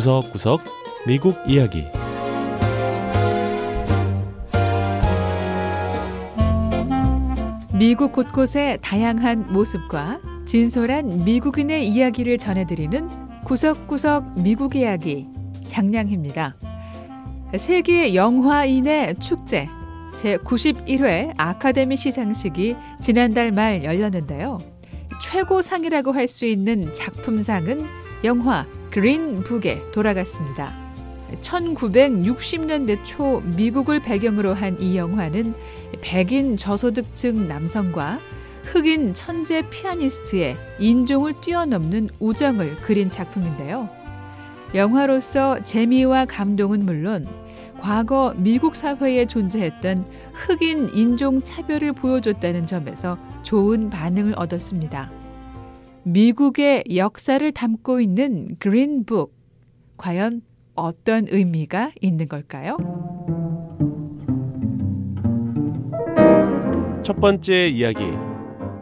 [0.00, 0.62] 구석구석
[1.06, 1.84] 미국 이야기
[7.74, 13.10] 미국 곳곳의 다양한 모습과 진솔한 미국인의 이야기를 전해드리는
[13.44, 15.26] 구석구석 미국 이야기
[15.66, 16.56] 장량입니다.
[17.58, 19.68] 세계 영화인의 축제
[20.14, 24.56] 제91회 아카데미 시상식이 지난달 말 열렸는데요.
[25.20, 27.86] 최고상이라고 할 수 있는 작품상은
[28.24, 30.74] 영화 그린북에 돌아갔습니다.
[31.40, 35.54] 1960년대 초 미국을 배경으로 한 이 영화는
[36.00, 38.18] 백인 저소득층 남성과
[38.64, 43.88] 흑인 천재 피아니스트의 인종을 뛰어넘는 우정을 그린 작품인데요.
[44.74, 47.26] 영화로서 재미와 감동은 물론
[47.80, 50.04] 과거 미국 사회에 존재했던
[50.34, 55.10] 흑인 인종 차별을 보여줬다는 점에서 좋은 반응을 얻었습니다.
[56.04, 59.34] 미국의 역사를 담고 있는 그린북.
[59.96, 60.42] 과연
[60.74, 62.78] 어떤 의미가 있는 걸까요?
[67.02, 68.02] 첫 번째 이야기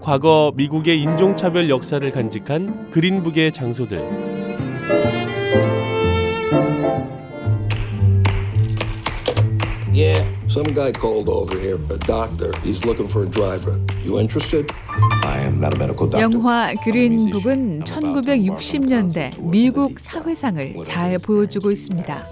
[0.00, 4.28] 과거 미국의 인종차별 역사를 간직한 그린북의 장소들
[9.92, 12.50] Yeah, some guy called over here, a doctor.
[12.64, 13.78] He's looking for a driver.
[14.02, 14.68] You interested?
[15.24, 16.20] I am not a medical doctor.
[16.20, 22.24] 영화 그린 북은 1960년대 미국 사회상을 잘 보여주고 있습니다.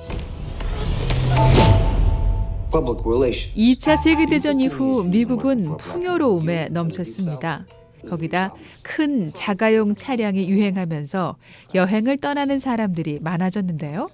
[2.73, 3.55] Public relations.
[3.55, 7.65] 2차 세계대전 이후 미국은 풍요로움에 넘쳤습니다.
[8.09, 8.53] 거기다
[8.83, 11.37] 큰 자가용 차량이 유행하면서
[11.77, 14.09] 여행을 떠나는 사람들이 많아졌는데요.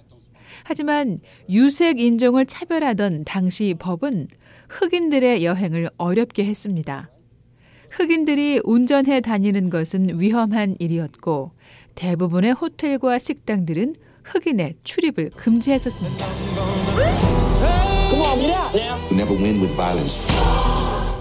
[0.63, 4.27] 하지만 유색 인종을 차별하던 당시 법은
[4.69, 7.09] 흑인들의 여행을 어렵게 했습니다.
[7.91, 11.51] 흑인들이 운전해 다니는 것은 위험한 일이었고
[11.95, 16.25] 대부분의 호텔과 식당들은 흑인의 출입을 금지했었습니다.
[19.11, 20.19] Never win with violence.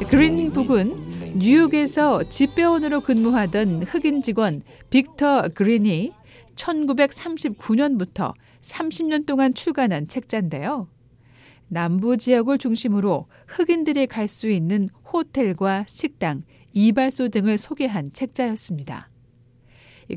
[0.09, 6.13] 그린 북은 뉴욕에서 집배원으로 근무하던 흑인 직원 빅터 그린이
[6.57, 10.89] 1939년부터 30년 동안 출간한 책자인데요.
[11.69, 16.43] 남부 지역을 중심으로 흑인들이 갈 수 있는 호텔과 식당,
[16.73, 19.09] 이발소 등을 소개한 책자였습니다.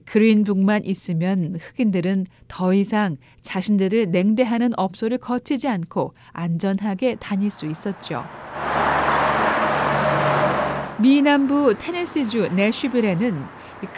[0.06, 8.26] 그린북만 있으면 흑인들은 더 이상 자신들을 냉대하는 업소를 거치지 않고 안전하게 다닐 수 있었죠.
[11.00, 13.44] 미남부 테네시주 내슈빌에는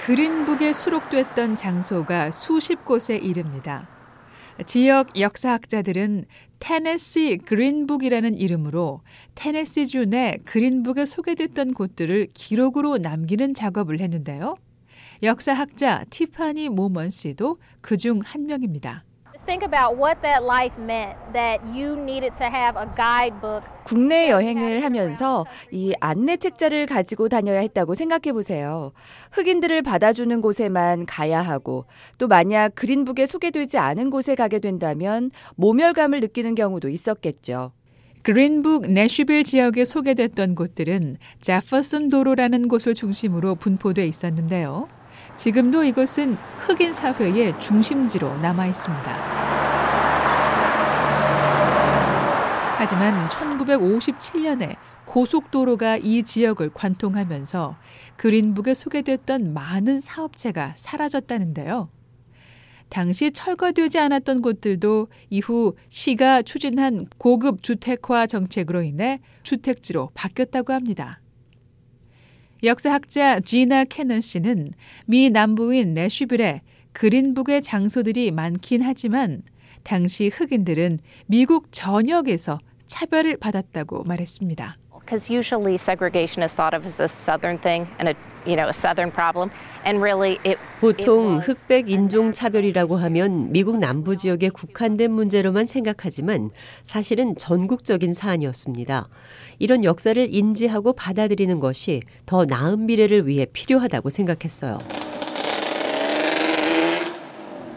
[0.05, 3.88] 그린북에 수록됐던 장소가 수십 곳에 이릅니다.
[4.65, 6.25] 지역 역사학자들은
[6.59, 9.01] 테네시 그린북이라는 이름으로
[9.35, 14.55] 테네시주 내 그린북에 소개됐던 곳들을 기록으로 남기는 작업을 했는데요.
[15.21, 19.03] 역사학자 티파니 모먼 씨도 그 중 한 명입니다.
[19.47, 23.63] Think about what that life meant that you needed to have a guidebook.
[23.85, 28.91] 국내 여행을 하면서 이 안내 책자를 가지고 다녀야 했다고 생각해 보세요.
[29.31, 31.86] 흑인들을 받아주는 곳에만 가야 하고
[32.18, 37.72] 또 만약 그린북에 소개되지 않은 곳에 가게 된다면 모멸감을 느끼는 경우도 있었겠죠.
[38.24, 44.90] 그린북 내슈빌 지역에 소개됐던 곳들은 제퍼슨 도로라는 곳을 중심으로 분포돼 있었는데요.
[45.35, 49.17] 지금도 이곳은 흑인 사회의 중심지로 남아 있습니다.
[52.77, 57.75] 하지만 1957년에 고속도로가 이 지역을 관통하면서
[58.17, 61.89] 그린북에 소개됐던 많은 사업체가 사라졌다는데요.
[62.89, 71.19] 당시 철거되지 않았던 곳들도 이후 시가 추진한 고급 주택화 정책으로 인해 주택지로 바뀌었다고 합니다.
[72.63, 74.72] 역사학자 지나 캐넌 씨는
[75.06, 76.62] 미 남부인 내슈빌에
[76.94, 79.44] 그린북의 장소들이 많긴 하지만
[79.84, 80.97] 당시 흑인들은
[81.28, 82.57] 미국 전역에서
[82.88, 84.78] 차별을 받았다고 말했습니다.
[85.07, 88.74] because usually segregation is thought of as a southern thing and a you know a
[88.74, 89.50] southern problem
[89.85, 96.51] and really it 보통 흑백 인종 차별이라고 하면 미국 남부 지역에 국한된 문제로만 생각하지만
[96.83, 99.07] 사실은 전국적인 사안이었습니다.
[99.59, 104.80] 이런 역사를 인지하고 받아들이는 것이 더 나은 미래를 위해 필요하다고 생각했어요.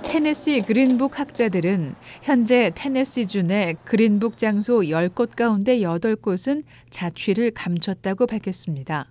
[0.03, 9.09] 테네시 그린북 학자들은 현재 테네시주 내 그린북 장소 10곳 가운데 8곳은 자취를 감췄다고 밝혔습니다.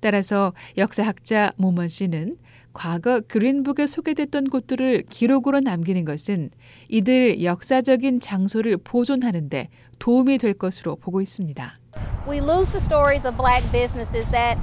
[0.00, 2.36] 따라서 역사학자 모먼 씨는
[2.74, 6.50] 과거 그린북에 소개됐던 곳들을 기록으로 남기는 것은
[6.90, 11.78] 이들 역사적인 장소를 보존하는데 도움이 될 것으로 보고 있습니다.
[12.26, 14.58] We lose the stories of black businesses that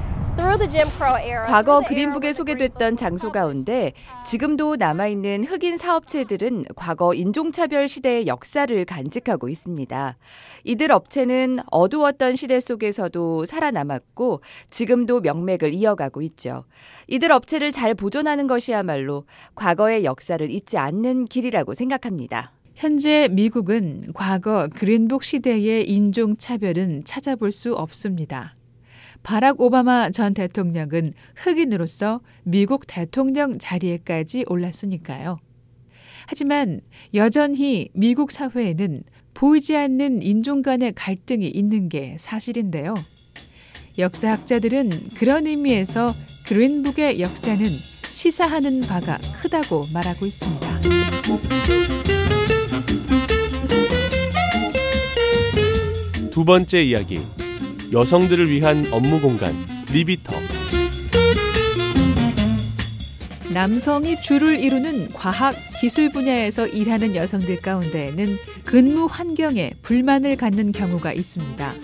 [1.47, 3.93] 과거 그린북에 소개됐던 장소 가운데
[4.25, 10.17] 지금도 남아있는 흑인 사업체들은 과거 인종차별 시대의 역사를 간직하고 있습니다.
[10.63, 16.65] 이들 업체는 어두웠던 시대 속에서도 살아남았고 지금도 명맥을 이어가고 있죠.
[17.07, 22.53] 이들 업체를 잘 보존하는 것이야말로 과거의 역사를 잊지 않는 길이라고 생각합니다.
[22.75, 28.55] 현재 미국은 과거 그린북 시대의 인종차별은 찾아볼 수 없습니다.
[29.21, 35.39] 바락 오바마 전 대통령은 흑인으로서 미국 대통령 자리에까지 올랐으니까요.
[36.27, 36.81] 하지만
[37.13, 39.03] 여전히 미국 사회에는
[39.33, 42.95] 보이지 않는 인종 간의 갈등이 있는 게 사실인데요.
[43.97, 46.13] 역사학자들은 그런 의미에서
[46.47, 47.65] 그린북의 역사는
[48.07, 50.81] 시사하는 바가 크다고 말하고 있습니다.
[56.31, 57.21] 두 번째 이야기.
[57.91, 59.53] 여성들을 위한 업무 공간
[59.91, 60.35] 리비터.
[63.53, 71.75] 남성이 주를 이루는 과학, 기술 분야에서 일하는 여성들 가운데에는 근무 환경에 불만을 갖는 경우가 있습니다.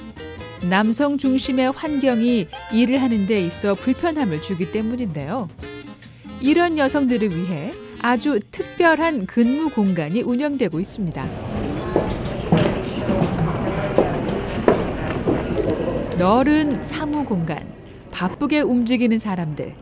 [0.67, 5.47] 남성 중심의 환경이 일을 하는 데 있어 불편함을 주기 때문인데요.
[6.41, 11.25] 이런 여성들을 위해 아주 특별한 근무 공간이 운영되고 있습니다.
[16.17, 17.57] 넓은 사무 공간,
[18.11, 19.73] 바쁘게 움직이는 사람들.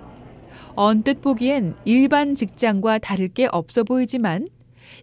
[0.75, 4.47] 언뜻 보기엔 일반 직장과 다를 게 없어 보이지만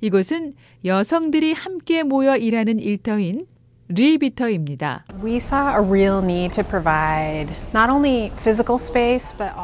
[0.00, 3.46] 이곳은 여성들이 함께 모여 일하는 일터인
[3.88, 5.04] 리비터입니다.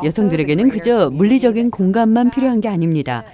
[0.05, 3.25] 여성들에게는 그저 물리적인 공간만 필요한 게 아닙니다.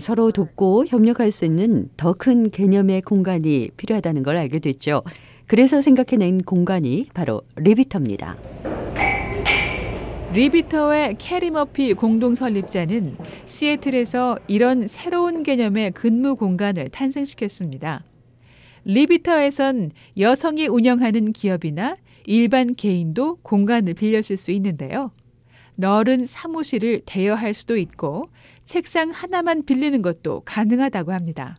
[0.00, 5.02] 서로 돕고 협력할 수 있는 더 큰 개념의 공간이 필요하다는 걸 알게 됐죠.
[5.46, 8.36] 그래서 생각해낸 공간이 바로 리비터입니다.
[10.32, 13.16] 리비터의 캐리 머피 공동 설립자는
[13.46, 18.02] 시애틀에서 이런 새로운 개념의 근무 공간을 탄생시켰습니다.
[18.84, 21.96] 리비터에선 여성이 운영하는 기업이나
[22.26, 25.12] 일반 개인도 공간을 빌려줄 수 있는데요.
[25.76, 28.28] 넓은 사무실을 대여할 수도 있고
[28.66, 31.56] 책상 하나만 빌리는 것도 가능하다고 합니다.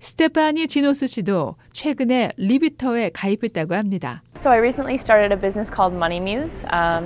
[0.00, 4.22] 스테파니 지노스 씨도 최근에 리비터에 가입했다고 합니다.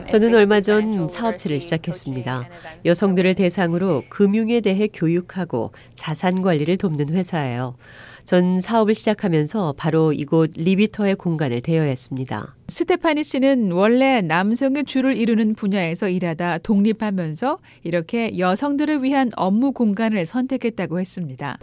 [0.06, 2.48] 저는 얼마 전 사업체를 시작했습니다.
[2.84, 7.76] 여성들을 대상으로 금융에 대해 교육하고 자산 관리를 돕는 회사예요.
[8.24, 12.54] 전 사업을 시작하면서 바로 이곳 리비터의 공간을 대여했습니다.
[12.68, 21.00] 스테파니 씨는 원래 남성의 주를 이루는 분야에서 일하다 독립하면서 이렇게 여성들을 위한 업무 공간을 선택했다고
[21.00, 21.58] 했습니다.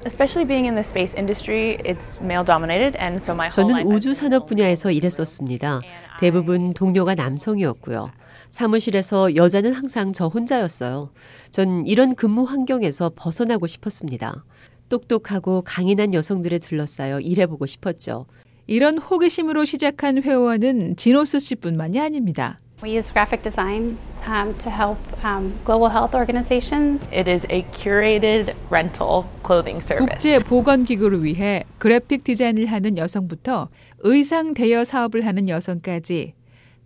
[3.49, 5.81] 저는 우주 산업 분야에서 일했었습니다.
[6.19, 8.11] 대부분 동료가 남성이었고요.
[8.51, 11.09] 사무실에서 여자는 항상 저 혼자였어요.
[11.49, 14.43] 전 이런 근무 환경에서 벗어나고 싶었습니다.
[14.91, 18.27] 똑똑하고 강인한 여성들을 둘러싸여 일해보고 싶었죠.
[18.67, 22.59] 이런 호기심으로 시작한 회원은 지노스 씨뿐만이 아닙니다.
[22.83, 23.97] We use graphic design
[24.27, 27.05] um, to help um, global health organizations.
[27.11, 30.09] It is a curated rental clothing service.
[30.09, 36.33] 국제 보건 기구를 위해 그래픽 디자인을 하는 여성부터 의상 대여 사업을 하는 여성까지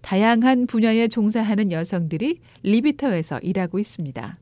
[0.02, 4.38] 다양한 분야에 종사하는 여성들이 리비터에서 일하고 있습니다.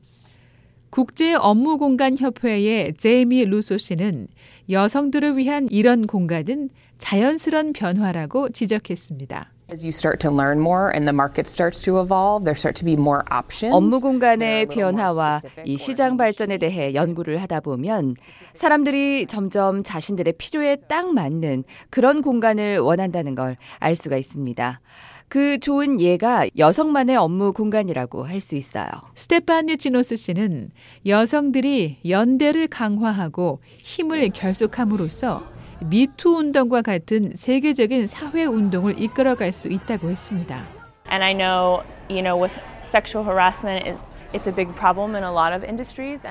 [0.98, 4.28] 국제 업무 공간 협회의 제이미 루소 씨는
[4.70, 9.50] 여성들을 위한 이런 공간은 자연스런 변화라고 지적했습니다.
[13.72, 18.14] 업무 공간의 변화와 이 시장 발전에 대해 연구를 하다 보면
[18.54, 24.80] 사람들이 점점 자신들의 필요에 딱 맞는 그런 공간을 원한다는 걸 알 수가 있습니다.
[25.34, 28.86] 그 좋은 예가 여성만의 업무 공간이라고 할 수 있어요.
[29.16, 30.70] 스테파니 지노스 씨는
[31.06, 35.42] 여성들이 연대를 강화하고 힘을 결속함으로써
[35.80, 40.56] 미투 운동과 같은 세계적인 사회 운동을 이끌어갈 수 있다고 했습니다.
[41.10, 42.54] And I know, you know, with
[42.86, 43.98] sexual harassment,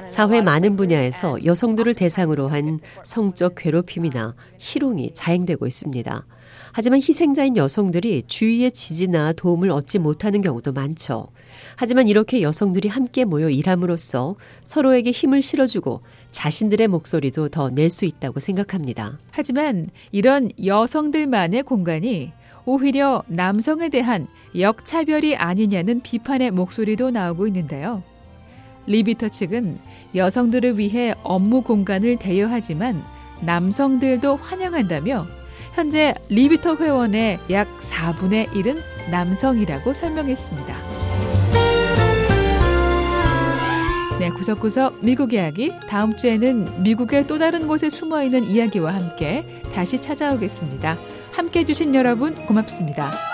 [0.07, 6.25] 사회 많은 분야에서 여성들을 대상으로 한 성적 괴롭힘이나 희롱이 자행되고 있습니다.
[6.71, 11.27] 하지만 희생자인 여성들이 주위의 지지나 도움을 얻지 못하는 경우도 많죠.
[11.75, 18.39] 하지만 이렇게 여성들이 함께 모여 일함으로써 서로에게 힘을 실어주고 자신들의 목소리도 더 낼 수 있다고
[18.39, 19.19] 생각합니다.
[19.31, 22.31] 하지만 이런 여성들만의 공간이
[22.65, 28.03] 오히려 남성에 대한 역차별이 아니냐는 비판의 목소리도 나오고 있는데요.
[28.87, 29.79] 리비터 측은
[30.15, 33.03] 여성들을 위해 업무 공간을 대여하지만
[33.41, 35.25] 남성들도 환영한다며
[35.73, 38.79] 현재 리비터 회원의 약 4분의 1은
[39.11, 40.77] 남성이라고 설명했습니다.
[44.19, 45.73] 네, 구석구석 미국 이야기.
[45.89, 50.97] 다음 주에는 미국의 또 다른 곳에 숨어 있는 이야기와 함께 다시 찾아오겠습니다.
[51.31, 53.32] 함께 해주신 여러분 고맙습니다.